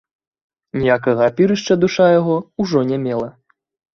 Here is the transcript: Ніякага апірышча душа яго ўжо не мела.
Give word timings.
Ніякага 0.83 1.21
апірышча 1.31 1.77
душа 1.83 2.05
яго 2.19 2.35
ўжо 2.65 2.79
не 2.93 2.97
мела. 3.05 3.29